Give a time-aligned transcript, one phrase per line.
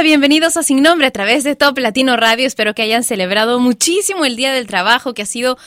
[0.00, 2.44] Bienvenidos a Sin Nombre a través de Top Latino Radio.
[2.44, 5.58] Espero que hayan celebrado muchísimo el Día del Trabajo, que ha sido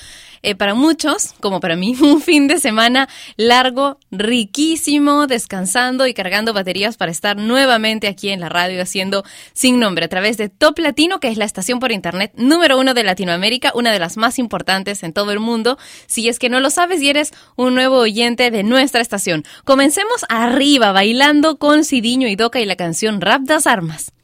[0.41, 3.07] eh, para muchos, como para mí, un fin de semana
[3.37, 9.79] largo, riquísimo, descansando y cargando baterías para estar nuevamente aquí en la radio haciendo Sin
[9.79, 13.03] Nombre a través de Top Latino, que es la estación por internet número uno de
[13.03, 15.77] Latinoamérica, una de las más importantes en todo el mundo.
[16.07, 19.45] Si es que no lo sabes y eres un nuevo oyente de nuestra estación.
[19.63, 24.14] Comencemos arriba, bailando con Cidiño y Doca y la canción Rap das Armas.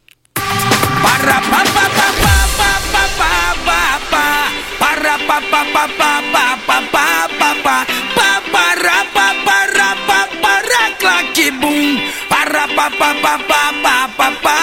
[12.90, 13.38] Pa pa pa
[13.82, 14.61] pa pa pa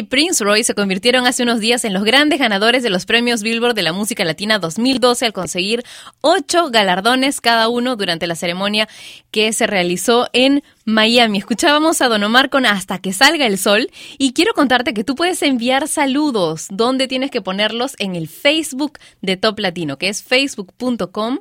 [0.00, 3.42] y Prince Roy se convirtieron hace unos días en los grandes ganadores de los premios
[3.42, 5.84] Billboard de la Música Latina 2012 al conseguir
[6.22, 8.88] ocho galardones cada uno durante la ceremonia
[9.30, 11.38] que se realizó en Miami.
[11.38, 15.14] Escuchábamos a Don Omar con Hasta que salga el sol y quiero contarte que tú
[15.14, 20.22] puedes enviar saludos donde tienes que ponerlos en el Facebook de Top Latino, que es
[20.22, 21.40] facebook.com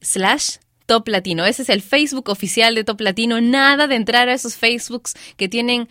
[0.00, 1.44] slash Top Latino.
[1.44, 3.40] Ese es el Facebook oficial de Top Latino.
[3.40, 5.88] Nada de entrar a esos Facebooks que tienen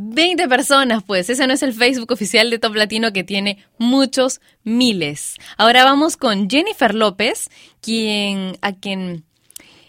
[0.00, 1.28] 20 personas, pues.
[1.28, 5.34] Ese no es el Facebook oficial de Top Latino que tiene muchos miles.
[5.56, 7.50] Ahora vamos con Jennifer López,
[7.80, 9.24] quien, a quien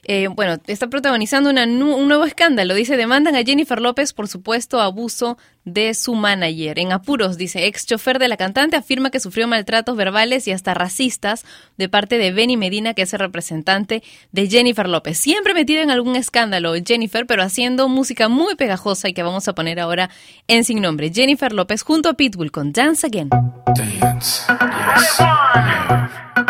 [0.06, 2.74] eh, bueno, está protagonizando un nuevo escándalo.
[2.74, 5.38] Dice, demandan a Jennifer López por supuesto abuso
[5.74, 6.80] de su manager.
[6.80, 10.74] En apuros, dice, ex chofer de la cantante afirma que sufrió maltratos verbales y hasta
[10.74, 11.46] racistas
[11.78, 15.18] de parte de Benny Medina, que es el representante de Jennifer López.
[15.18, 19.54] Siempre metida en algún escándalo, Jennifer, pero haciendo música muy pegajosa y que vamos a
[19.54, 20.10] poner ahora
[20.48, 21.12] en sin nombre.
[21.14, 23.30] Jennifer López junto a Pitbull con Dance Again.
[23.76, 25.20] Dance, yes,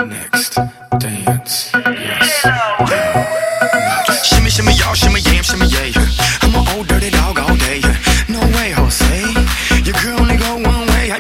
[0.08, 0.58] next,
[1.00, 2.46] dance, yes,
[4.24, 5.89] Shimmy, shimmy, y'all, shimmy, yam, shimmy, yeah.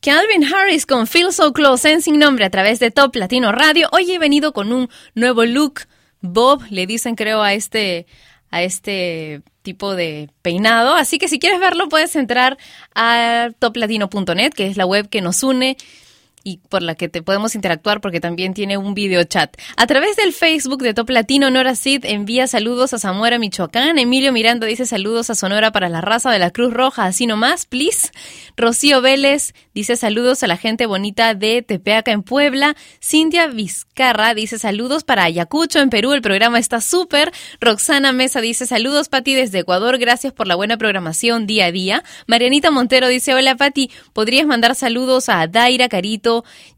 [0.00, 3.88] Calvin Harris con Feel So Close en Sin Nombre a través de Top Latino Radio.
[3.92, 5.82] Hoy he venido con un nuevo look.
[6.20, 8.06] Bob, le dicen creo a este,
[8.50, 10.94] a este tipo de peinado.
[10.94, 12.58] Así que si quieres verlo puedes entrar
[12.94, 15.76] a toplatino.net, que es la web que nos une
[16.44, 19.56] y por la que te podemos interactuar porque también tiene un video chat.
[19.76, 23.98] A través del Facebook de Top Latino, Nora Cid envía saludos a Zamora, Michoacán.
[23.98, 27.66] Emilio Miranda dice saludos a Sonora para la raza de la Cruz Roja, así nomás,
[27.66, 28.10] please.
[28.56, 32.76] Rocío Vélez dice saludos a la gente bonita de Tepeaca en Puebla.
[33.02, 37.32] Cintia Vizcarra dice saludos para Ayacucho en Perú, el programa está súper.
[37.60, 42.02] Roxana Mesa dice saludos Pati desde Ecuador, gracias por la buena programación día a día.
[42.26, 46.31] Marianita Montero dice hola Pati, ¿podrías mandar saludos a Daira Carito?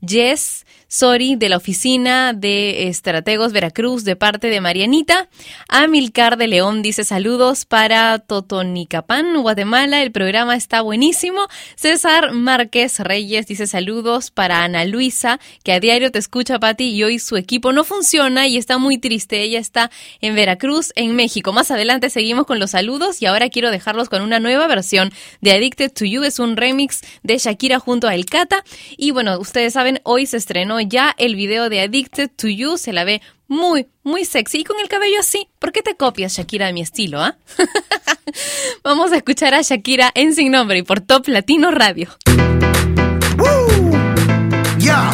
[0.04, 5.28] Jess, Sori, de la oficina de Estrategos Veracruz, de parte de Marianita.
[5.68, 10.02] Amilcar de León dice saludos para Totonicapán, Guatemala.
[10.02, 11.46] El programa está buenísimo.
[11.74, 17.02] César Márquez Reyes dice saludos para Ana Luisa, que a diario te escucha, Pati, y
[17.02, 19.42] hoy su equipo no funciona y está muy triste.
[19.42, 21.52] Ella está en Veracruz, en México.
[21.52, 25.52] Más adelante seguimos con los saludos y ahora quiero dejarlos con una nueva versión de
[25.52, 26.24] Addicted to You.
[26.24, 28.64] Es un remix de Shakira junto a El Cata.
[28.96, 32.76] Y bueno, ustedes saben, hoy se estrenó ya el video de Addicted to You.
[32.78, 35.48] Se la ve muy, muy sexy y con el cabello así.
[35.58, 37.36] ¿Por qué te copias, Shakira, de mi estilo, ah?
[38.82, 42.08] Vamos a escuchar a Shakira en Sin Nombre y por Top Latino Radio.
[44.78, 45.10] Yeah,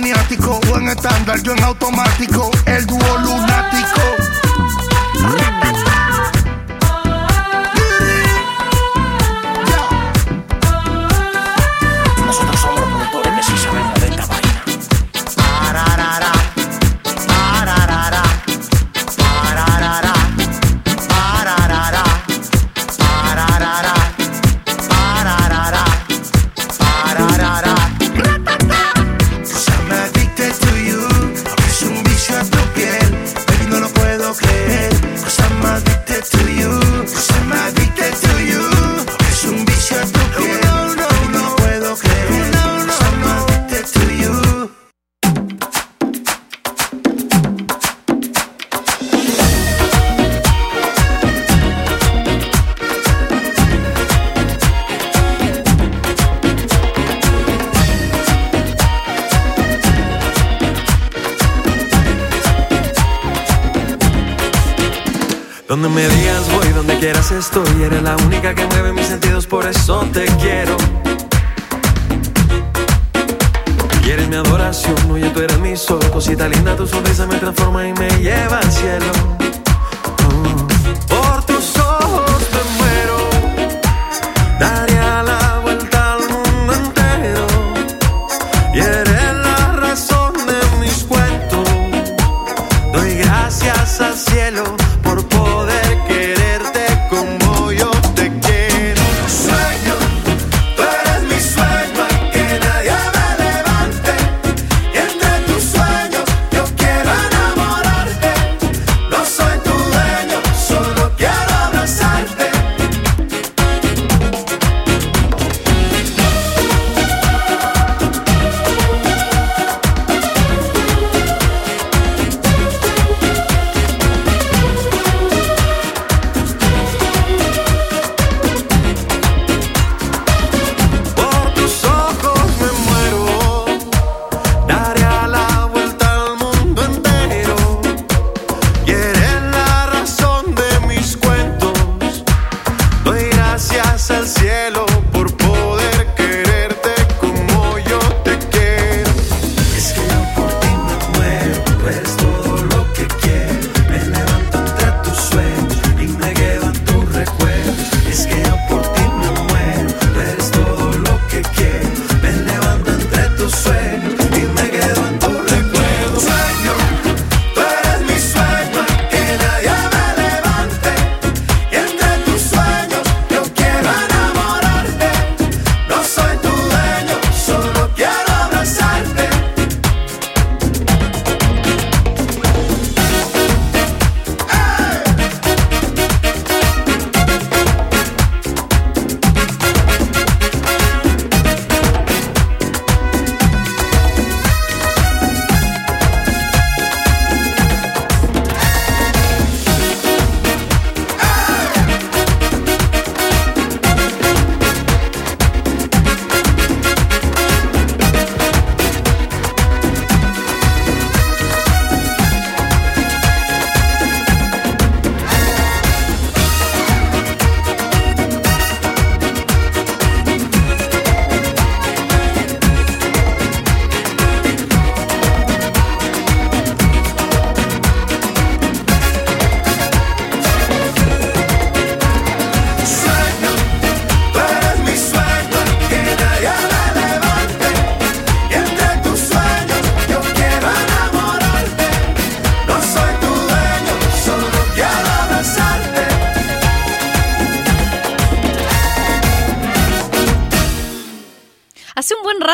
[0.00, 1.79] maniático o en estándar, yo en auto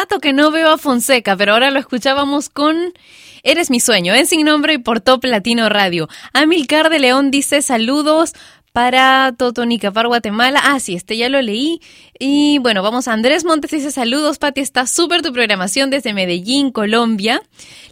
[0.07, 2.95] que no veo a Fonseca, pero ahora lo escuchábamos con
[3.43, 6.09] Eres mi sueño, en Sin Nombre y por Top Latino Radio.
[6.33, 8.33] Amilcar de León dice saludos
[8.73, 10.61] para Totonicapar, Guatemala.
[10.63, 11.81] Ah, sí, este ya lo leí.
[12.19, 16.71] Y bueno, vamos a Andrés Montes dice saludos, Pati, está súper tu programación desde Medellín,
[16.71, 17.43] Colombia.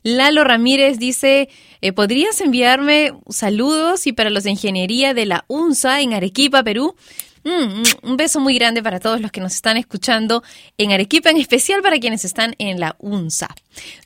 [0.02, 1.48] Lalo Ramírez dice,
[1.80, 6.94] eh, ¿podrías enviarme saludos y para los de ingeniería de la UNSA en Arequipa, Perú?
[7.44, 10.42] Mm, un beso muy grande para todos los que nos están escuchando
[10.78, 13.54] en Arequipa, en especial para quienes están en la UNSA.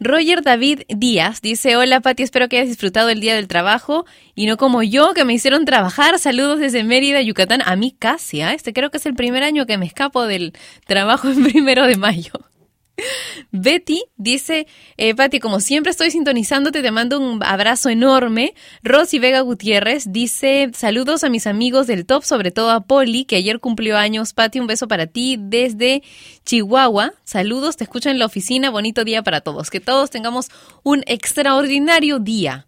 [0.00, 4.46] Roger David Díaz dice, hola Pati, espero que hayas disfrutado el día del trabajo y
[4.46, 6.18] no como yo, que me hicieron trabajar.
[6.18, 7.62] Saludos desde Mérida, Yucatán.
[7.64, 8.54] A mí casi, ¿eh?
[8.54, 10.52] este creo que es el primer año que me escapo del
[10.86, 12.32] trabajo en primero de mayo.
[13.50, 18.54] Betty dice, eh, Pati, como siempre estoy sintonizándote, te mando un abrazo enorme.
[18.82, 23.36] Rosy Vega Gutiérrez dice, saludos a mis amigos del top, sobre todo a Poli, que
[23.36, 24.32] ayer cumplió años.
[24.32, 26.02] Pati, un beso para ti desde
[26.44, 27.14] Chihuahua.
[27.24, 28.70] Saludos, te escucho en la oficina.
[28.70, 29.70] Bonito día para todos.
[29.70, 30.48] Que todos tengamos
[30.82, 32.67] un extraordinario día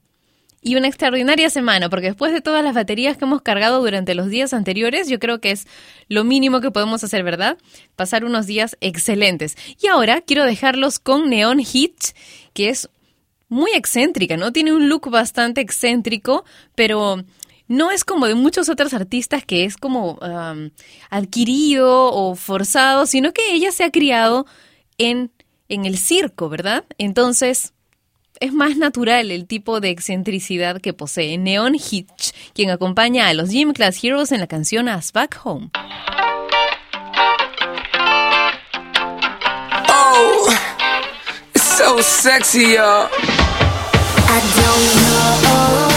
[0.62, 4.28] y una extraordinaria semana, porque después de todas las baterías que hemos cargado durante los
[4.28, 5.66] días anteriores, yo creo que es
[6.08, 7.56] lo mínimo que podemos hacer, ¿verdad?
[7.96, 9.56] Pasar unos días excelentes.
[9.80, 12.14] Y ahora quiero dejarlos con Neon Hitch,
[12.52, 12.90] que es
[13.48, 14.52] muy excéntrica, ¿no?
[14.52, 16.44] Tiene un look bastante excéntrico,
[16.74, 17.24] pero
[17.66, 20.18] no es como de muchos otros artistas que es como
[21.08, 24.44] adquirido o forzado, sino que ella se ha criado
[24.98, 25.32] en,
[25.68, 26.84] en el circo, ¿verdad?
[26.98, 27.72] Entonces
[28.40, 33.50] es más natural el tipo de excentricidad que posee Neon Hitch, quien acompaña a los
[33.50, 35.70] Gym Class Heroes en la canción As Back Home.
[39.88, 40.48] Oh,
[41.54, 43.08] it's so sexy, y'all.
[44.32, 45.89] I don't know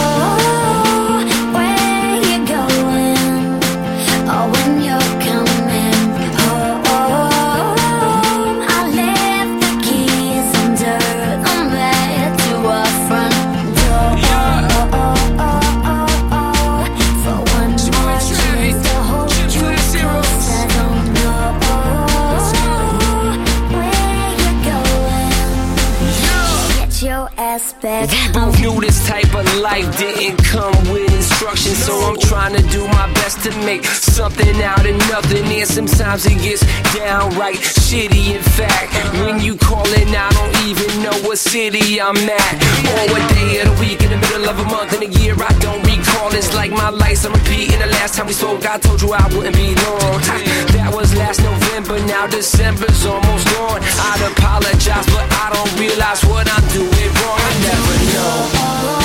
[29.64, 34.62] life didn't come with instructions, so I'm trying to do my best to make something
[34.62, 35.46] out of nothing.
[35.46, 38.36] And sometimes it gets downright shitty.
[38.36, 38.92] In fact,
[39.24, 42.54] when you calling, I don't even know what city I'm at
[42.92, 45.34] or what day of the week in the middle of a month in a year.
[45.40, 46.28] I don't recall.
[46.36, 47.72] It's like my life's on repeat.
[47.72, 50.20] And the last time we spoke, I told you I wouldn't be long.
[50.28, 50.36] Ha,
[50.76, 52.04] That was last November.
[52.06, 53.80] Now December's almost gone.
[53.80, 57.40] I'd apologize, but I don't realize what I'm doing wrong.
[57.40, 59.03] I never know.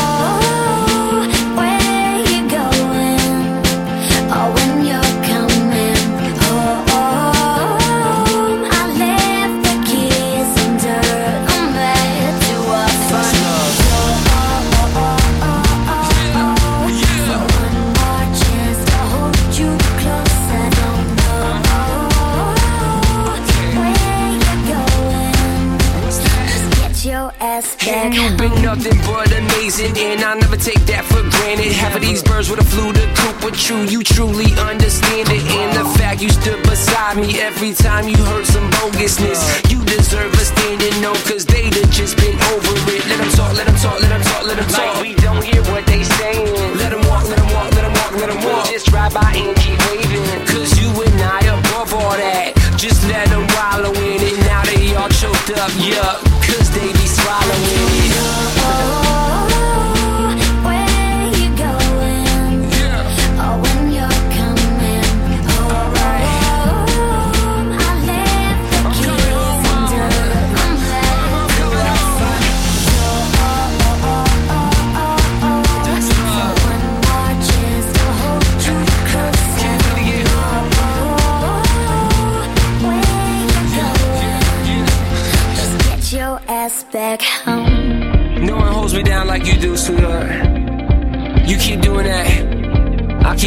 [28.62, 31.72] Nothing but amazing, and I never take that for granted.
[31.72, 35.42] Half of these birds would have flew the coop, but true, you truly understand it.
[35.44, 39.40] And the fact you stood beside me every time you heard some bogusness,
[39.72, 43.02] you deserve a standing no, cause they'd have just been over it.
[43.08, 44.94] Let them talk, let them talk, let them talk, let them talk.
[44.94, 46.76] Like we don't hear what they saying.
[46.76, 48.68] Let them walk, let them walk, let them walk, let them walk.
[48.68, 52.52] Just drive by and keep waving, cause you and I above all that.
[52.76, 54.36] Just let them wallow in it.
[54.44, 56.20] Now they all choked up, yup,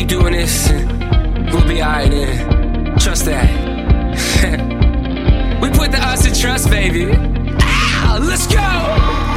[0.02, 0.70] keep doing this.
[0.70, 2.98] and We'll be alright then.
[2.98, 3.50] Trust that.
[5.62, 7.12] we put the us in trust, baby.
[7.62, 9.31] Ah, let's go!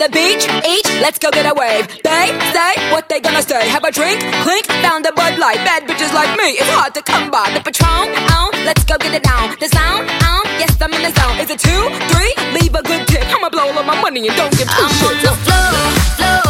[0.00, 1.84] The beach, each, let's go get a wave.
[2.02, 3.68] They say what they gonna say.
[3.68, 5.60] Have a drink, clink, found a Bud Light.
[5.68, 7.44] Bad bitches like me, it's hard to come by.
[7.52, 9.54] The Patron, on, let's go get it down.
[9.60, 11.36] The sound, on, yes I'm in the zone.
[11.44, 11.82] Is it two,
[12.16, 12.32] three?
[12.56, 13.28] Leave a good tip.
[13.28, 15.04] I'ma blow all my money and don't give two I'm shits.
[15.04, 15.70] on the floor,
[16.16, 16.49] floor.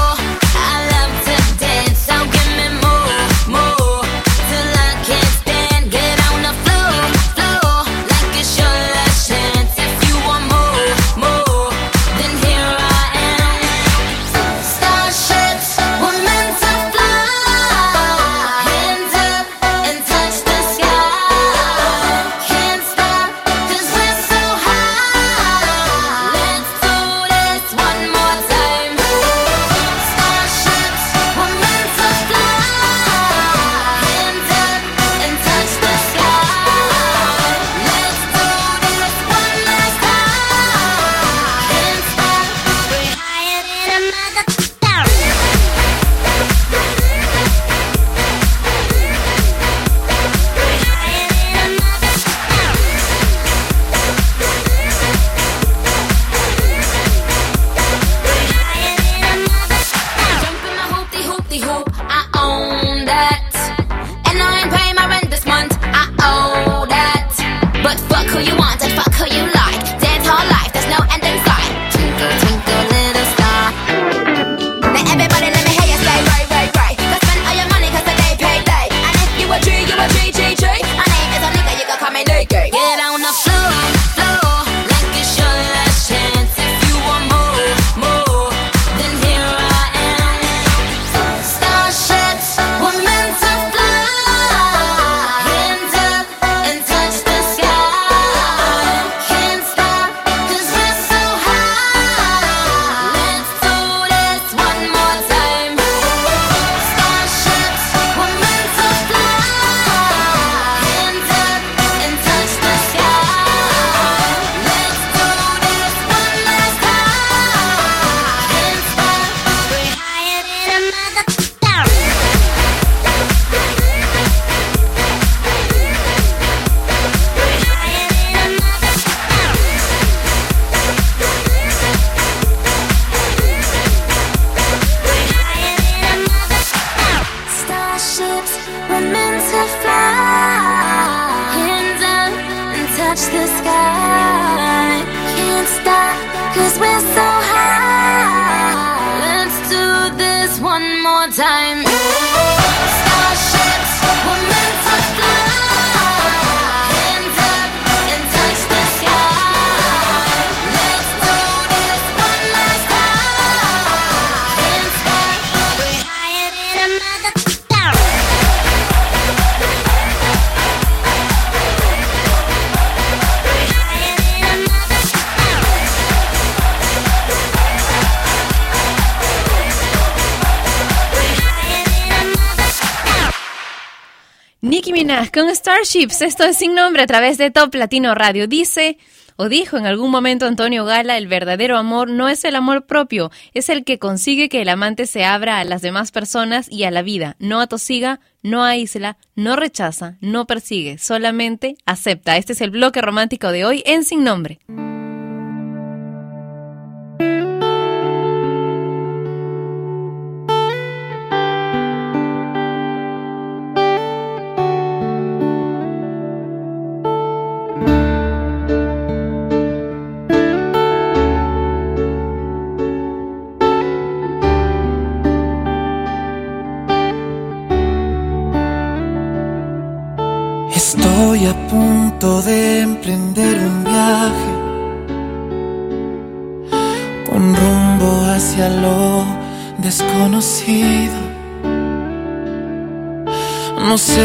[185.81, 188.47] Starships, esto es sin nombre a través de Top Latino Radio.
[188.47, 188.99] Dice
[189.37, 193.31] o dijo en algún momento Antonio Gala, el verdadero amor no es el amor propio,
[193.55, 196.91] es el que consigue que el amante se abra a las demás personas y a
[196.91, 197.37] la vida.
[197.39, 202.37] No atosiga, no aísla, no rechaza, no persigue, solamente acepta.
[202.37, 204.59] Este es el bloque romántico de hoy en Sin Nombre.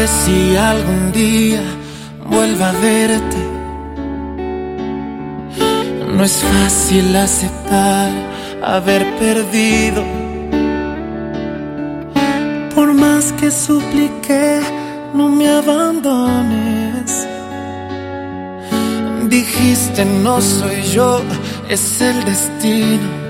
[0.06, 1.62] Si algún día
[2.28, 3.36] vuelva a verte.
[6.16, 8.10] No es fácil aceptar
[8.62, 10.02] haber perdido.
[12.74, 14.60] Por más que supliqué,
[15.14, 17.28] no me abandones.
[19.28, 21.20] Dijiste no soy yo,
[21.68, 23.26] es el destino.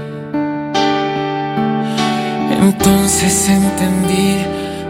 [2.60, 4.36] Entonces entendí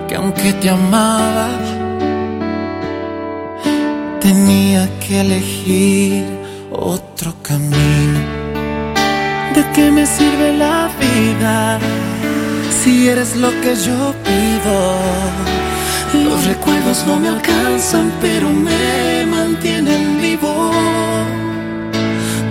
[0.08, 1.48] que aunque te amaba,
[4.26, 6.24] tenía que elegir
[6.72, 8.20] otro camino.
[9.54, 11.78] ¿De qué me sirve la vida
[12.78, 14.76] si eres lo que yo pido?
[16.28, 20.72] Los recuerdos no me alcanzan, pero me mantienen vivo.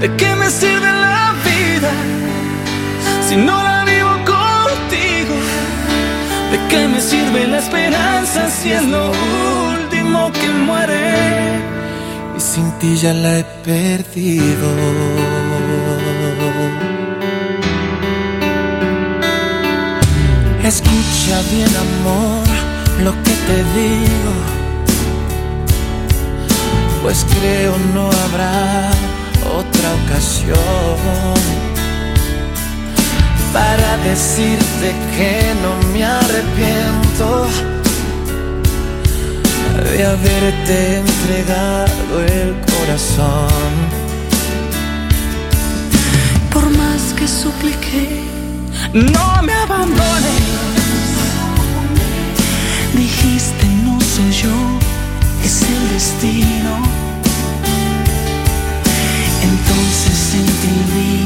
[0.02, 1.92] ¿De qué me sirve la vida
[3.28, 5.36] si no la vivo contigo?
[6.54, 9.12] ¿De qué me sirve la esperanza si es lo
[12.56, 14.70] sin ti ya la he perdido.
[20.64, 22.48] Escucha bien, amor,
[23.04, 24.34] lo que te digo.
[27.04, 28.90] Pues creo no habrá
[29.60, 31.36] otra ocasión
[33.54, 35.34] para decirte que
[35.64, 37.75] no me arrepiento
[39.84, 43.74] de haberte entregado el corazón.
[46.52, 48.22] Por más que supliqué,
[48.94, 50.42] No me abandones.
[52.94, 54.58] dijiste no soy yo,
[55.44, 56.74] es el destino.
[59.50, 61.26] Entonces entendí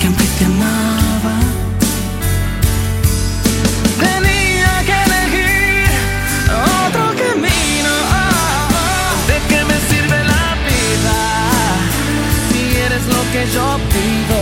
[0.00, 1.05] que aunque te amaba,
[13.52, 14.40] yo pido?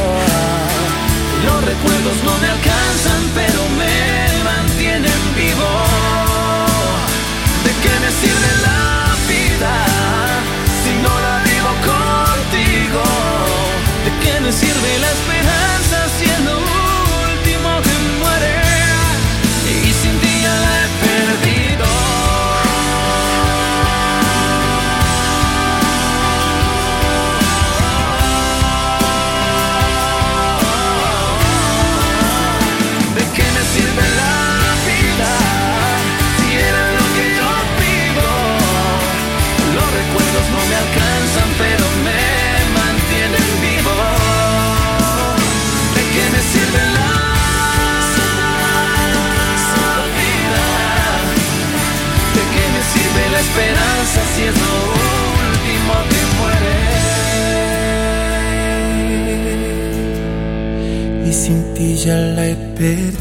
[1.47, 3.97] Los recuerdos no me alcanzan, pero me
[4.45, 5.71] mantienen vivo.
[7.65, 9.75] ¿De qué me sirve la vida
[10.83, 13.03] si no la vivo contigo?
[14.05, 15.34] ¿De qué me sirve la esperanza
[62.81, 63.14] la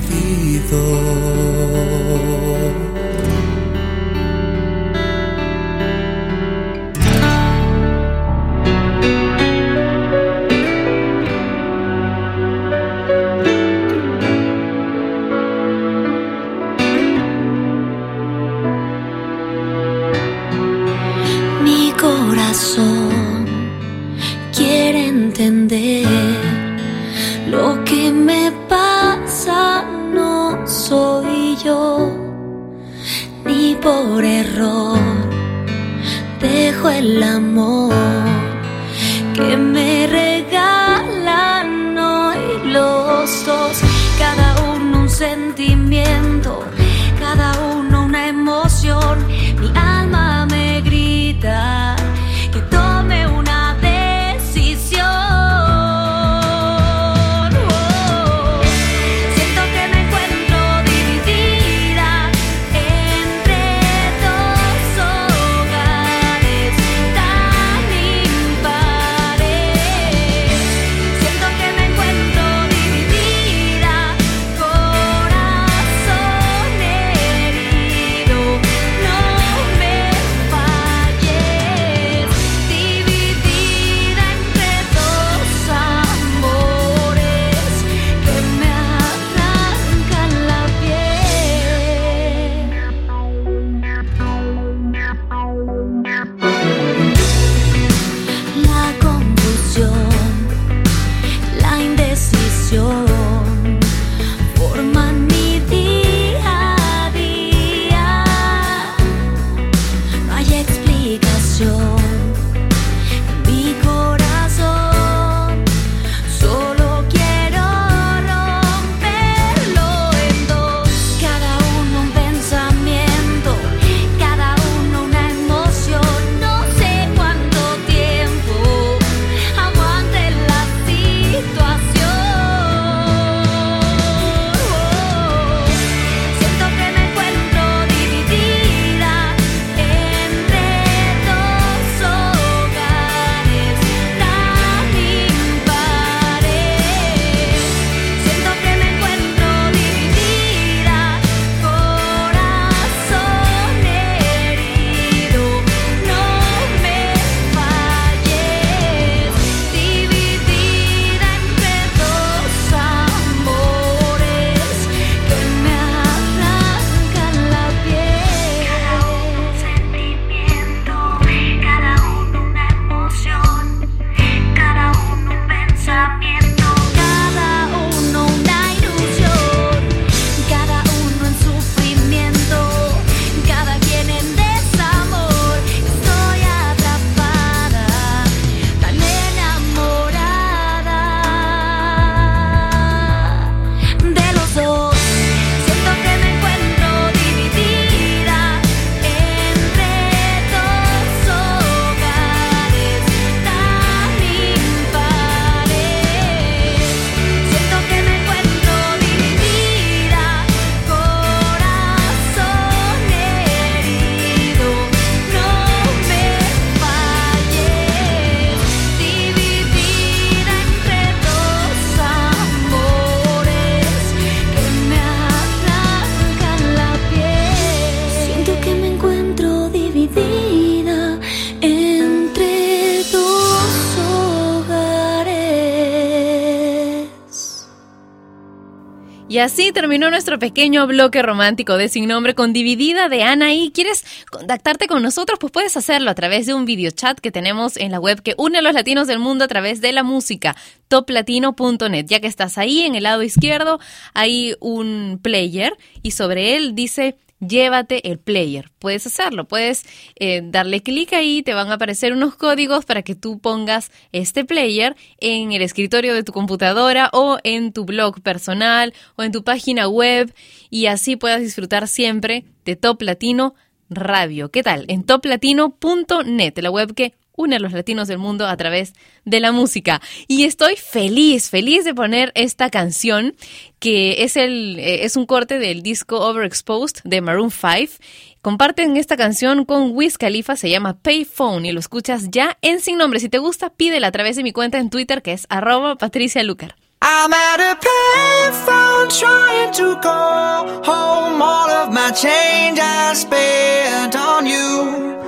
[239.34, 243.72] Y así terminó nuestro pequeño bloque romántico de Sin Nombre con Dividida de Anaí.
[243.74, 245.40] ¿Quieres contactarte con nosotros?
[245.40, 248.60] Pues puedes hacerlo a través de un videochat que tenemos en la web que une
[248.60, 250.56] a los latinos del mundo a través de la música,
[250.88, 252.06] toplatino.net.
[252.06, 253.80] Ya que estás ahí en el lado izquierdo,
[254.14, 257.16] hay un player y sobre él dice
[257.48, 258.70] llévate el player.
[258.80, 259.84] Puedes hacerlo, puedes
[260.16, 264.46] eh, darle clic ahí, te van a aparecer unos códigos para que tú pongas este
[264.46, 269.44] player en el escritorio de tu computadora o en tu blog personal o en tu
[269.44, 270.34] página web
[270.70, 273.56] y así puedas disfrutar siempre de Top Latino
[273.90, 274.50] Radio.
[274.50, 274.86] ¿Qué tal?
[274.88, 278.94] En toplatino.net, la web que une a los latinos del mundo a través
[279.26, 280.02] de la música.
[280.28, 283.36] Y estoy feliz, feliz de poner esta canción
[283.80, 287.94] que es, el, eh, es un corte del disco Overexposed de Maroon 5.
[288.42, 292.98] Comparten esta canción con Wiz Khalifa, se llama Payphone y lo escuchas ya en Sin
[292.98, 293.20] Nombre.
[293.20, 296.44] Si te gusta, pídela a través de mi cuenta en Twitter que es arroba Patricia
[296.44, 296.76] Lucar.
[297.02, 304.46] I'm at a payphone trying to call home all of my change I spent on
[304.46, 305.23] you.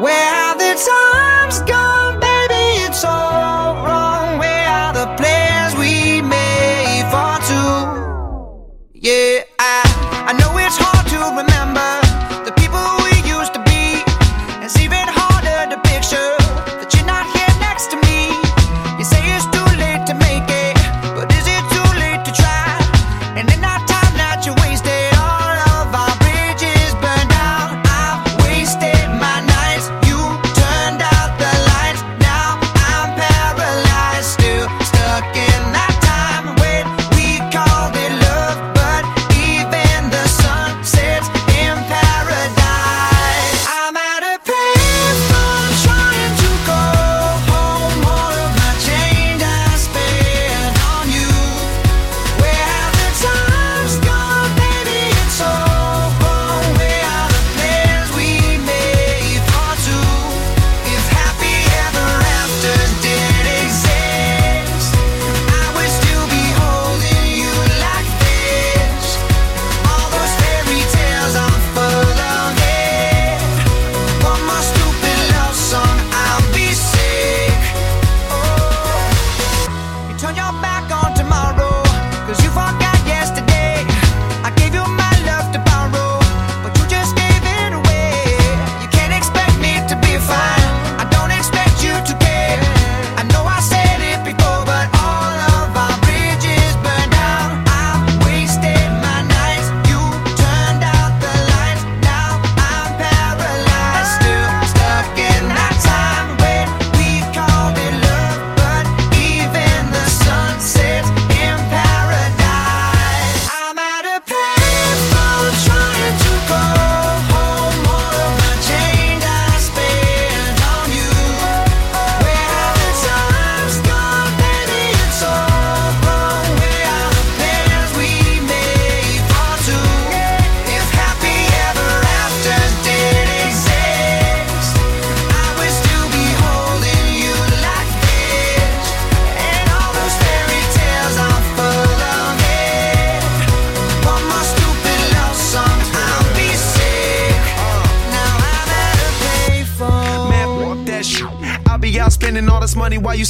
[0.00, 2.88] Where have the times gone, baby?
[2.88, 3.59] It's all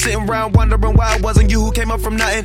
[0.00, 2.44] sitting around wondering why it wasn't you who came up from nothing.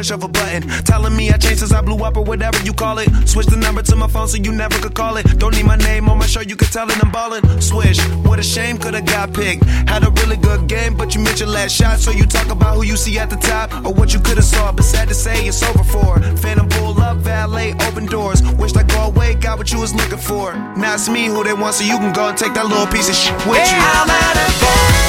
[0.00, 0.62] Push of a button.
[0.84, 3.08] Telling me I changed since I blew up or whatever you call it.
[3.28, 5.24] Switch the number to my phone so you never could call it.
[5.38, 7.44] Don't need my name on my show, you could tell it I'm ballin'.
[7.60, 9.64] Swish, what a shame, could've got picked.
[9.92, 11.98] Had a really good game, but you missed your last shot.
[11.98, 14.72] So you talk about who you see at the top or what you could've saw.
[14.72, 16.18] But sad to say, it's over for.
[16.42, 18.40] Phantom pull up, valet, open doors.
[18.60, 20.54] Wished I go away, got what you was looking for.
[20.76, 23.10] Now it's me who they want, so you can go and take that little piece
[23.10, 23.80] of shit with you.
[23.96, 24.99] I'm at a payphone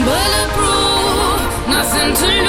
[0.00, 2.41] bulletproof, nothing to lose.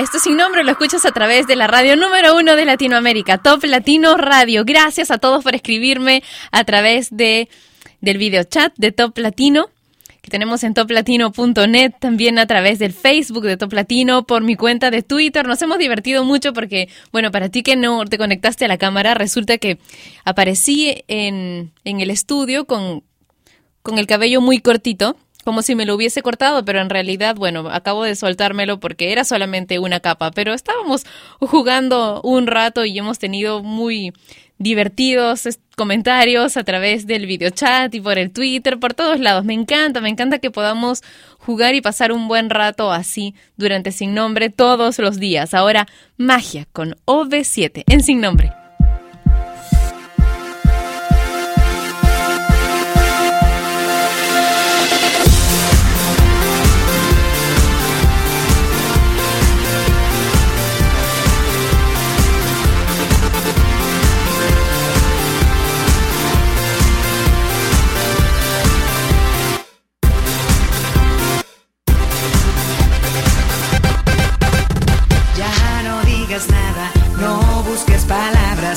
[0.00, 3.62] Esto sin nombre lo escuchas a través de la radio número uno de Latinoamérica, Top
[3.64, 4.64] Latino Radio.
[4.64, 6.22] Gracias a todos por escribirme
[6.52, 7.50] a través de
[8.00, 9.68] del video chat de Top Latino
[10.22, 14.90] que tenemos en toplatino.net, también a través del Facebook de Top Latino, por mi cuenta
[14.90, 15.46] de Twitter.
[15.46, 19.12] Nos hemos divertido mucho porque, bueno, para ti que no te conectaste a la cámara,
[19.12, 19.78] resulta que
[20.24, 23.02] aparecí en, en el estudio con,
[23.82, 27.68] con el cabello muy cortito, como si me lo hubiese cortado, pero en realidad, bueno,
[27.70, 31.04] acabo de soltármelo porque era solamente una capa, pero estábamos
[31.40, 34.12] jugando un rato y hemos tenido muy
[34.58, 39.46] divertidos comentarios a través del videochat y por el Twitter, por todos lados.
[39.46, 41.02] Me encanta, me encanta que podamos
[41.38, 45.54] jugar y pasar un buen rato así durante Sin Nombre todos los días.
[45.54, 45.86] Ahora,
[46.18, 48.59] magia con OV7 en Sin Nombre.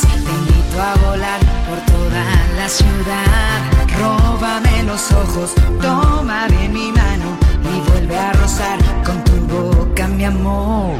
[0.01, 1.39] te invito a volar
[1.69, 2.23] por toda
[2.57, 3.61] la ciudad.
[3.99, 10.25] Róbame los ojos, toma bien mi mano y vuelve a rozar con tu boca mi
[10.25, 10.99] amor.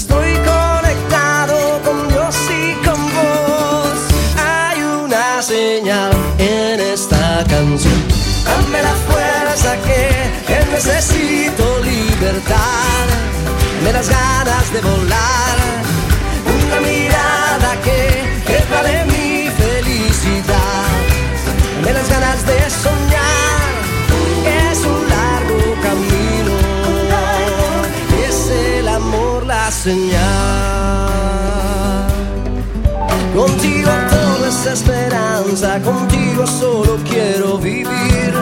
[5.41, 7.93] señal en esta canción.
[8.45, 10.09] Dame la fuerza que,
[10.47, 13.07] que necesito libertad.
[13.83, 15.57] Me las ganas de volar
[16.45, 20.85] una mirada que, que vale mi felicidad.
[21.75, 23.71] Dame las ganas de soñar,
[24.69, 26.53] es un largo camino,
[28.27, 28.37] es
[28.77, 30.91] el amor la señal.
[33.33, 33.89] Contigo
[34.51, 38.33] todo es esperanza, contigo solo quiero vivir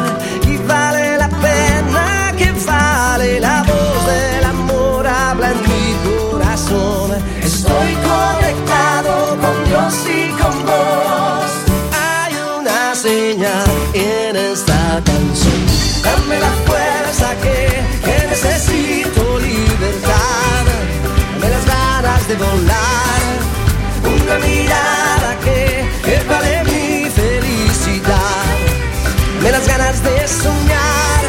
[30.04, 31.24] De soñar.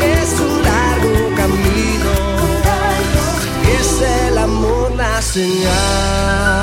[0.00, 2.14] Es un largo camino.
[3.78, 6.55] Es el amor la.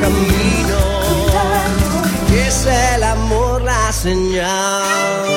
[0.00, 0.78] Camino,
[2.34, 5.30] es el amor la señal.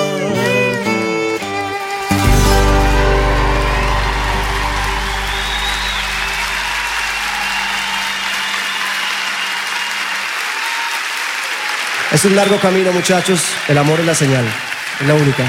[12.12, 13.56] Es un largo camino, muchachos.
[13.68, 14.46] El amor es la señal.
[15.02, 15.44] Es la única.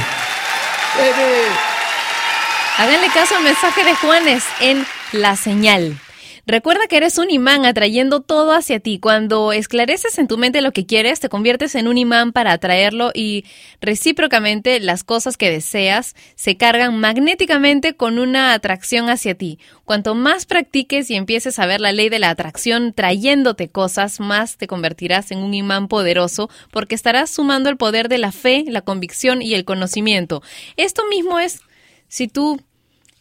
[2.79, 5.99] Háganle caso al mensaje de Juanes en La Señal.
[6.47, 8.99] Recuerda que eres un imán atrayendo todo hacia ti.
[8.99, 13.13] Cuando esclareces en tu mente lo que quieres, te conviertes en un imán para atraerlo
[13.15, 13.47] y
[13.81, 19.59] recíprocamente las cosas que deseas se cargan magnéticamente con una atracción hacia ti.
[19.87, 24.59] Cuanto más practiques y empieces a ver la ley de la atracción trayéndote cosas, más
[24.59, 28.83] te convertirás en un imán poderoso porque estarás sumando el poder de la fe, la
[28.83, 30.43] convicción y el conocimiento.
[30.77, 31.61] Esto mismo es
[32.09, 32.61] si tú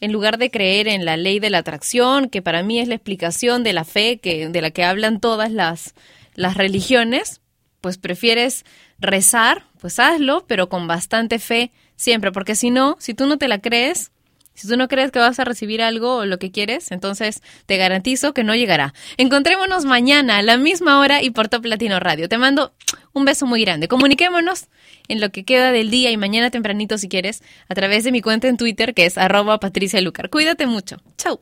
[0.04, 2.96] en lugar de creer en la ley de la atracción, que para mí es la
[2.96, 5.96] explicación de la fe que, de la que hablan todas las,
[6.36, 7.40] las religiones,
[7.80, 8.66] pues prefieres
[9.00, 13.48] rezar, pues hazlo, pero con bastante fe siempre, porque si no, si tú no te
[13.48, 14.12] la crees,
[14.54, 17.78] si tú no crees que vas a recibir algo o lo que quieres, entonces te
[17.78, 18.94] garantizo que no llegará.
[19.18, 22.30] Encontrémonos mañana a la misma hora y por Top Latino Radio.
[22.30, 22.74] Te mando
[23.14, 23.88] un beso muy grande.
[23.88, 24.68] Comuniquémonos
[25.08, 28.22] en lo que queda del día y mañana tempranito si quieres a través de mi
[28.22, 30.30] cuenta en Twitter que es arroba Patricia Lucar.
[30.30, 30.98] Cuídate mucho.
[31.18, 31.42] Chau.